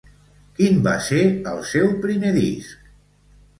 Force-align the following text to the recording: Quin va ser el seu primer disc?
Quin 0.59 0.79
va 0.87 0.93
ser 1.09 1.19
el 1.53 1.63
seu 1.73 1.93
primer 2.07 2.35
disc? 2.41 2.93